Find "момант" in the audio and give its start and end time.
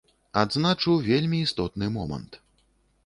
1.99-2.31